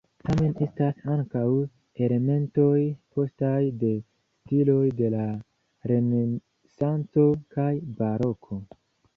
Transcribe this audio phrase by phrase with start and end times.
[0.27, 1.43] Tamen estas ankaŭ
[2.07, 2.79] elementoj
[3.17, 5.27] postaj, de stiloj de la
[5.93, 8.63] renesanco kaj baroko.